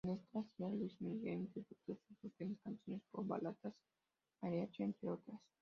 En 0.03 0.13
esta 0.17 0.41
gira 0.57 0.67
Luis 0.67 0.99
Miguel 0.99 1.41
interpretó 1.41 1.95
sus 2.07 2.23
últimas 2.23 2.57
canciones 2.63 3.03
pop, 3.11 3.27
baladas, 3.27 3.71
mariachi, 4.41 4.81
entre 4.81 5.07
otras. 5.09 5.39